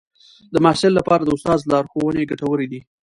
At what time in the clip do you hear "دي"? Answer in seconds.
2.71-2.81